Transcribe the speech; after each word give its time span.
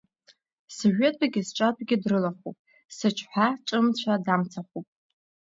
Сжәытәгьы 0.75 1.41
сҿатәгьы 1.47 1.97
дрылахәуп, 2.03 2.57
Сыҽҳәа 2.95 3.47
ҿымцәа 3.67 4.13
дамцахәуп… 4.25 4.87